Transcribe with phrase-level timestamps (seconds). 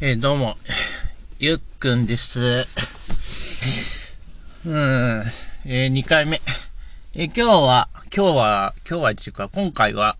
[0.00, 0.56] えーどうも、
[1.40, 2.38] ゆっくんです。
[4.64, 5.24] うん、
[5.66, 6.40] えー、2回目。
[7.14, 10.16] えー今日は、今日は、今日はっていうか、今回は、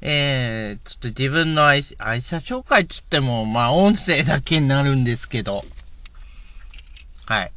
[0.00, 5.60] えー、ちょっと自分の愛愛車紹介つっても、まあ、音声だけになるんですけど、
[7.26, 7.52] はい。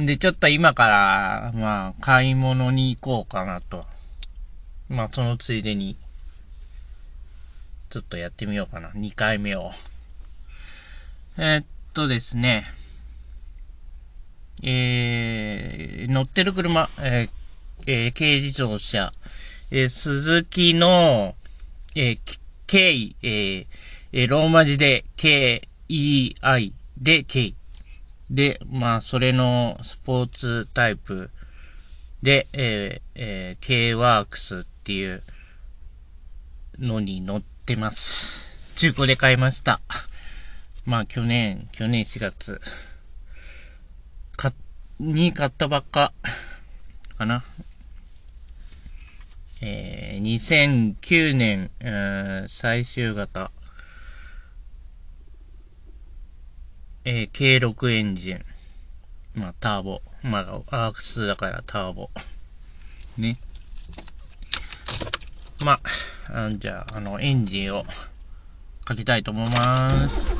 [0.00, 3.84] んで、ちょっと今から、まあ、買い物に行こうかなと。
[4.88, 5.98] まあ、そのついでに、
[7.90, 8.90] ちょっとやってみようかな。
[8.90, 9.72] 2回目を。
[11.36, 12.64] えーっとですね。
[14.62, 17.30] えー、乗ってる車、えー
[17.88, 19.12] えー軽自動車、
[19.72, 21.34] えー鈴木の、
[21.96, 22.18] えー、
[22.68, 27.54] K、えーローマ字で K-E-I で K。
[28.30, 31.30] で、まあ、それのスポーツタイプ
[32.22, 35.24] で、えーえー K-WORKS っていう
[36.78, 38.74] のに乗ってます。
[38.76, 39.80] 中古で買いました。
[40.86, 42.60] まあ、去年、去年4月、
[44.36, 44.52] か、
[44.98, 46.12] に買ったばっか、
[47.18, 47.44] かな。
[49.62, 53.50] えー、2009年、えー最終型、
[57.04, 58.44] えー、K6 エンジン。
[59.34, 60.00] まあ、ターボ。
[60.22, 62.10] まあ、アークスだからターボ。
[63.18, 63.36] ね。
[65.64, 67.84] まあ、あじゃあ、あの、エンジンを
[68.84, 70.32] かけたいと思います。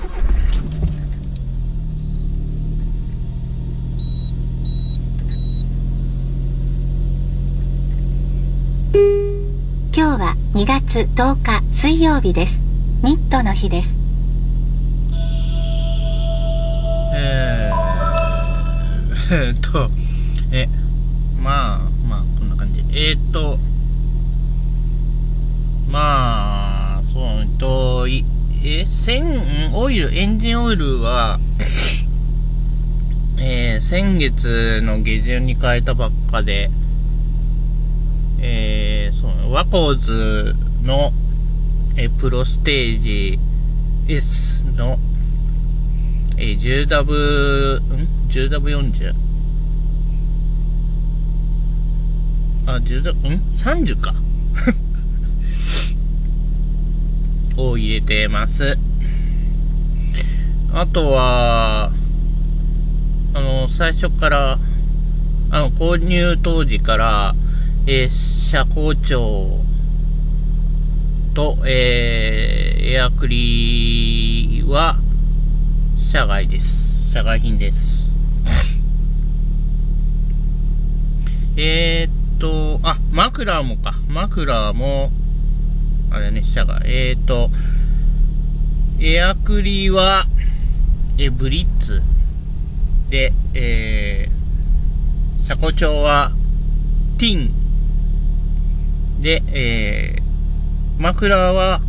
[9.94, 12.62] 今日は2月10日水曜日です。
[13.02, 13.98] ニットの日です。
[17.14, 19.90] えー、 えーっと、
[20.50, 20.66] え、
[21.42, 22.80] まあ、まあ、こんな感じ。
[22.92, 23.58] えーっと、
[25.90, 28.24] まあ、そう、えっと、い
[28.64, 31.40] え、せん、オイル、エンジンオイルは、
[33.40, 36.70] えー、先月の下旬に変えたばっかで、
[38.38, 41.10] えー、そう、ワコーズの、
[41.96, 43.38] えプロステージ
[44.06, 44.96] S の、
[46.36, 49.14] えー、10W、ん ?10W40?
[52.66, 54.14] あ、10W、ん ?30 か。
[57.68, 58.78] を入れてます。
[60.72, 61.92] あとは、
[63.34, 64.58] あの、最初から、
[65.50, 67.34] あの、購入当時から、
[67.86, 69.60] えー車高調
[71.34, 74.96] と、えーエアクリは、
[75.96, 77.12] 社外です。
[77.12, 78.10] 社外品です。
[81.56, 83.94] えーっと、あ、マクラーもか。
[84.08, 85.12] マクラーも、
[86.10, 86.82] あれね、社外。
[86.84, 87.50] えーと、
[89.00, 90.24] エアクリは、
[91.18, 92.02] え、ブリッツ？
[93.08, 96.32] で、えー、車高調は、
[97.18, 97.52] ティン。
[99.22, 101.80] で、えー、マクラーは、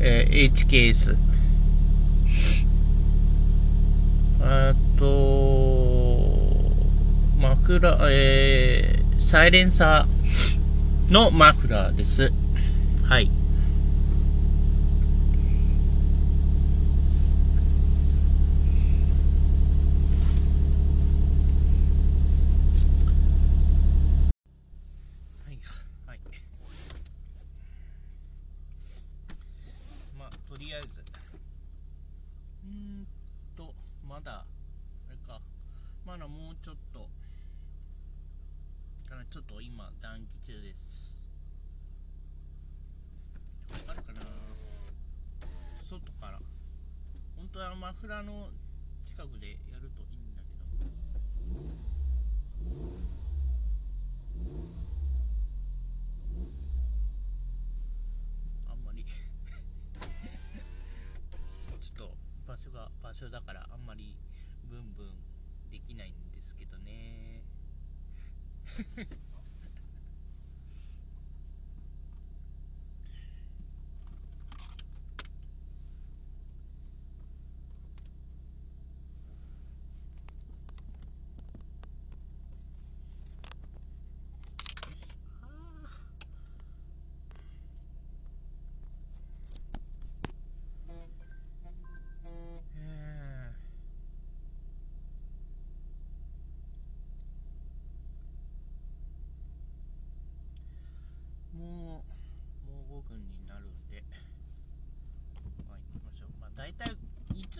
[0.00, 1.16] えー HKS。
[4.40, 6.42] あと、
[7.38, 12.32] マフラー、えー、サイレンサーのマフラーです。
[13.04, 13.30] はい。
[25.44, 25.58] はい、
[26.06, 26.18] はい。
[30.18, 30.88] まあ、とりあえず。
[32.64, 32.70] うー
[33.02, 33.06] ん
[33.56, 33.72] と、
[34.08, 34.44] まだ、あ
[35.10, 35.40] れか。
[36.06, 37.08] まだもうちょっと。
[39.08, 41.14] かなちょっと今、暖気中です。
[43.70, 44.22] わかるかな
[45.88, 46.40] 外から。
[47.36, 48.48] 本当はマフラーの
[49.04, 50.90] 近くでやるといいんだけど。
[58.68, 62.16] あんまりちょっと
[62.48, 64.16] 場所が場所だからあんまり
[64.68, 65.06] ブンブン
[65.70, 67.44] できないんですけどね
[68.98, 69.32] えー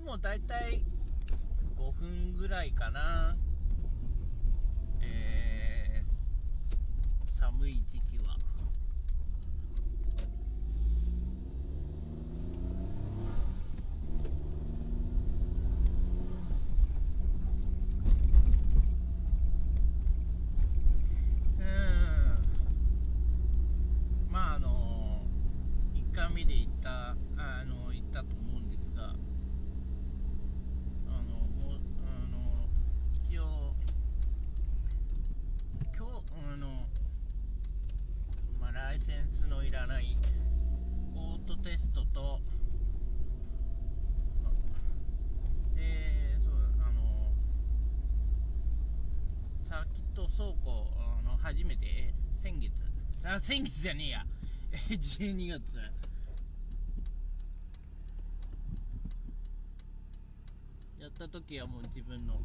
[0.04, 0.82] もだいたい
[1.76, 3.36] 5分ぐらいかな。
[5.00, 8.36] えー、寒い時期は
[21.58, 21.62] う
[24.28, 25.26] んまああの
[25.94, 29.14] 1回目で言ったあの言ったと思うんですがあ
[31.10, 32.66] のもうあの
[33.28, 33.74] 一応
[35.96, 36.12] 今日
[36.52, 36.66] あの
[38.60, 40.16] まあライセンスのいらない
[41.14, 42.40] オートテストと
[45.76, 47.32] えー、そうだあの
[49.58, 49.84] サ
[50.36, 50.86] 倉庫
[51.24, 52.12] の初めて
[52.42, 52.72] 先月。
[53.24, 54.26] あ先月じゃねえや。
[54.88, 55.78] 12月。
[60.98, 62.40] やった時はもう自分の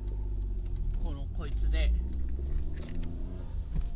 [1.03, 1.91] このこいつで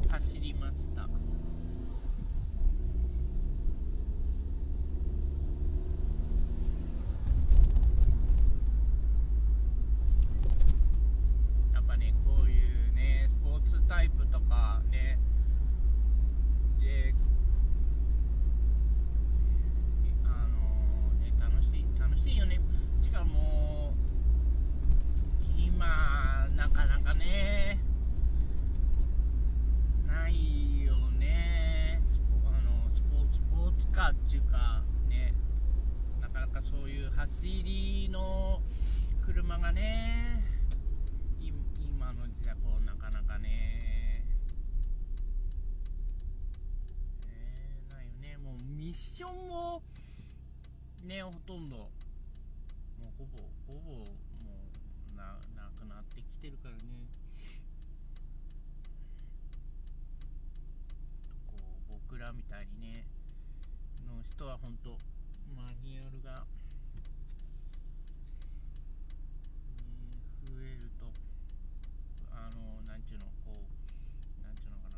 [0.09, 1.07] 走りましたや
[11.79, 15.17] っぱねこういうねスポーツタイプとかね
[16.79, 17.13] で
[20.25, 22.59] あのね楽しい楽しいよね
[23.03, 24.01] てかもう
[25.57, 27.79] 今なかなかね
[30.07, 33.01] ないよねスポあのス
[33.51, 35.33] ポーツスポーツカーっていうかね
[36.21, 38.61] なかなかそういう走りの
[39.21, 40.43] 車がね
[41.41, 44.23] 今の時代こうなかなかね
[47.27, 48.37] えー、ないよね。
[48.37, 49.83] もうミッションも
[51.03, 51.89] ねほとんども
[53.03, 54.05] うほぼほぼも
[55.13, 56.81] うななくなってきてるからね。
[61.45, 61.55] こ
[61.89, 62.70] う僕らみたいに
[64.41, 64.89] とは本当
[65.55, 66.45] マニュアルが、ね、
[70.41, 71.05] 増えると
[72.33, 73.57] あのなんちゅうのこう
[74.43, 74.89] なんちゅうのか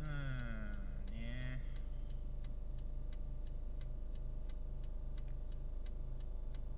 [0.00, 1.60] うーんね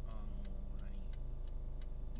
[0.09, 0.19] あの
[0.83, 0.91] 何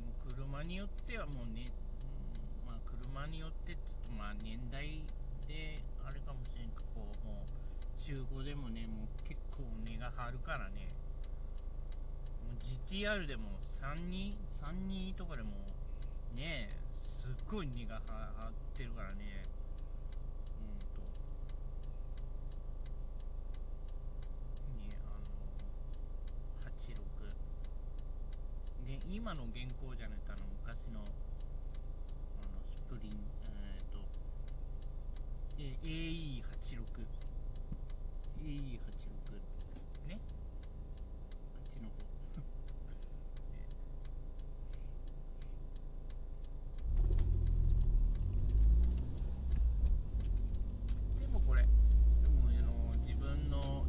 [0.05, 5.01] もう車によってはもうね、うんまあ車によってちょっとまあ年代
[5.49, 7.49] であれかもしれんけどこうもう
[8.05, 10.85] 中古でもねもう結構値が張るからね。
[12.45, 12.61] もう
[12.93, 13.49] GTR でも
[13.81, 15.49] 3232とかでも
[16.37, 16.69] ね
[17.17, 18.13] すっごい値が張
[18.49, 19.25] ってるからね
[20.61, 21.01] うんと
[24.85, 25.25] ねあの
[26.69, 27.09] 86
[28.87, 31.09] で今の現行じゃないとあの昔のあの
[32.67, 33.99] スプリンえっ、と
[35.61, 37.05] え AE86
[38.45, 38.89] AE86
[40.09, 43.59] ねあっちの方ね
[51.21, 51.69] でもこれで
[52.29, 53.87] もあの自分のこ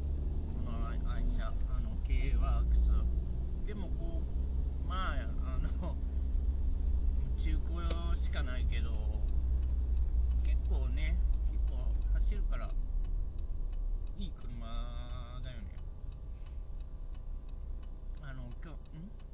[0.65, 0.97] の愛
[1.37, 2.89] 車あの K ワークス
[3.65, 5.15] でもこうまあ
[5.55, 5.95] あの
[7.37, 8.89] 中古しかないけど
[10.43, 11.15] 結構ね
[11.51, 11.77] 結構
[12.13, 12.69] 走るから
[14.17, 14.67] いい車
[15.43, 15.63] だよね
[18.23, 18.75] あのきょん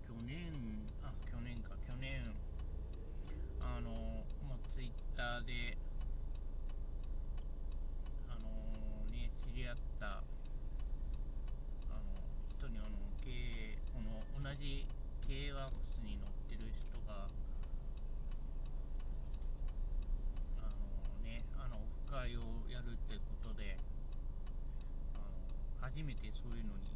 [0.06, 0.38] 去年
[1.04, 2.22] あ去年か去年
[3.62, 5.78] あのもうツイッターで
[8.30, 8.50] あの
[9.12, 10.20] ね知り合ったあ
[11.98, 12.14] の
[12.58, 12.90] 人にあの
[13.24, 14.86] K この同じ
[15.28, 17.28] K ワークスに乗ってる人が
[20.62, 22.42] あのねあのオフ会を
[22.72, 23.78] やるってことで
[25.16, 25.24] あの
[25.96, 26.95] 初めてそういうのに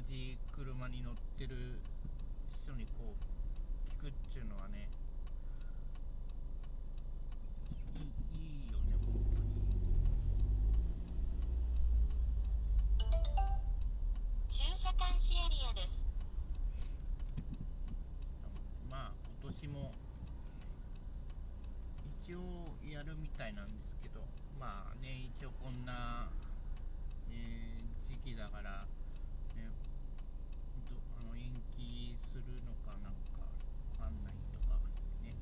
[0.00, 1.80] じ車に乗ってる
[2.64, 4.88] 人にこう聞くっていうのはね
[8.34, 9.52] いいよね本当に。
[14.48, 15.98] 駐車監視エリアです。
[18.90, 19.92] まあ今年も
[22.22, 22.38] 一応
[22.90, 24.20] やるみたいなんですけど
[24.58, 26.28] まあね一応こんな、
[27.28, 28.86] ね、時期だから
[32.32, 33.44] するのかなんか
[34.00, 34.80] わかんないとか
[35.22, 35.36] ね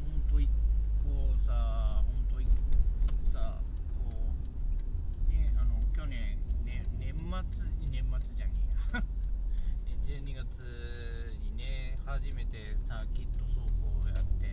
[0.00, 0.46] ほんとい
[1.02, 2.46] こうさほんとい
[3.32, 3.56] さ
[3.98, 4.34] こ
[5.28, 8.52] うねあの去年、ね、年末年末じゃね
[8.94, 9.02] えや
[10.20, 10.44] 12月
[11.42, 14.46] にね初めてサーキット走行をやって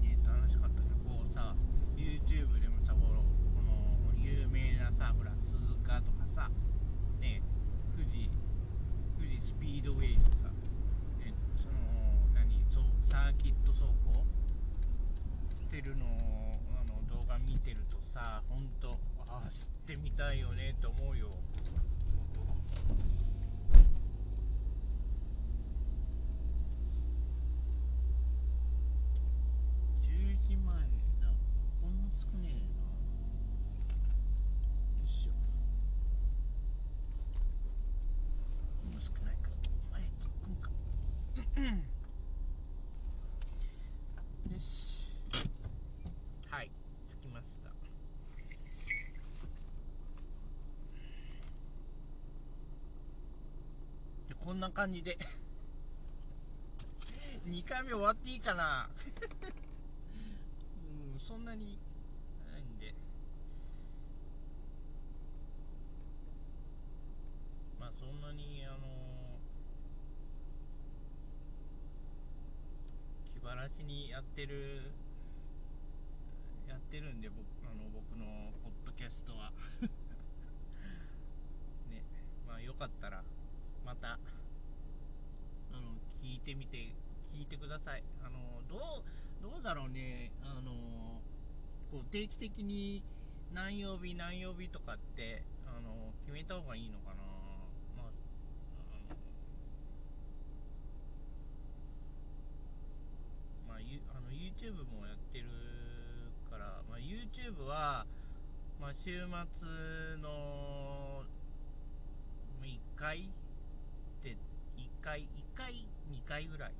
[0.00, 1.54] ね楽しかったねこうさ
[1.96, 3.22] YouTube でもさこの
[3.54, 6.50] この有名なさほら鈴鹿とかさ
[7.20, 7.42] ね
[7.96, 8.30] 富士
[9.18, 10.48] 富士スピードウェイとかさ、
[11.20, 11.74] ね、その
[12.34, 14.24] 何そうサーキット走行
[15.60, 16.08] してるのを
[16.80, 18.68] あの動画見てるとさほん
[19.34, 21.28] あ知ってみたいよねと思うよ
[30.00, 30.82] 10時前だ
[31.80, 32.84] こんな少ねえな
[34.98, 35.30] よいしょ
[38.84, 39.50] もう少ないか
[39.92, 40.70] 前突っ込むか
[44.52, 45.08] よし
[46.50, 46.70] はい
[47.08, 47.70] 着きました
[54.28, 55.18] でこんな感じで。
[57.48, 58.88] 2回目終わっていいかな。
[61.14, 61.80] うんそんなに
[62.52, 62.94] ないんで。
[67.80, 68.86] まあそんなにあの
[73.34, 74.92] 気晴らしにやってる
[76.68, 79.50] やってるんで僕あの僕のポッドキャストは。
[81.90, 82.04] ね。
[82.46, 83.24] まあよかったら
[83.84, 84.20] また
[86.42, 86.76] てみて
[87.32, 88.02] 聞いてください。
[88.24, 88.80] あのどう
[89.42, 90.32] どうだろうね。
[90.42, 90.72] あの
[91.90, 93.02] こう定期的に
[93.52, 97.22] 何曜日何曜日とかってあの決めた方がいいのかな。
[97.96, 98.06] まあ
[98.78, 99.16] あの
[103.68, 105.46] まあ、ゆあの YouTube もやってる
[106.50, 108.04] から、まあ、YouTube は、
[108.80, 111.24] まあ、週末の
[112.62, 113.20] 1回っ
[114.22, 114.36] て
[114.76, 115.91] 1回1回
[116.32, 116.74] 回ぐらいっ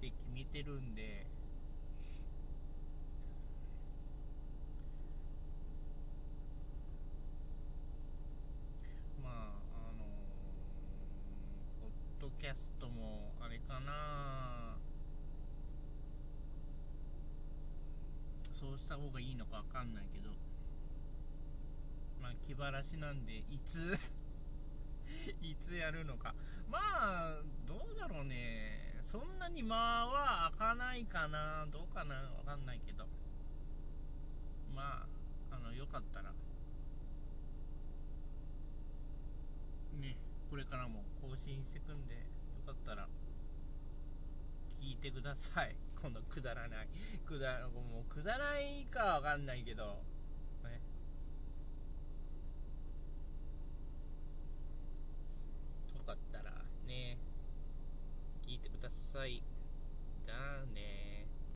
[0.00, 1.26] て決めてるんで。
[9.20, 9.32] まあ
[9.90, 10.04] あの
[11.80, 14.76] ポッドキャストもあれかな。
[18.54, 20.30] そうした方がいいのかわかんないけど。
[22.22, 23.98] まあ気晴らしなんでいつ
[25.42, 26.36] いつやるのか。
[26.70, 28.98] まあどうだろうね。
[29.00, 31.66] そんなに間は開かないかな。
[31.72, 32.14] どうかな。
[32.14, 33.06] わかんないけど。
[34.74, 35.06] ま
[35.50, 36.30] ああのよかったら。
[40.00, 40.16] ね
[40.50, 42.20] これからも更新してくんでよ
[42.66, 43.08] かったら
[44.80, 45.76] 聞いてください。
[46.00, 46.88] このくだらない。
[47.24, 50.13] くだもうくだらないかわかんないけど。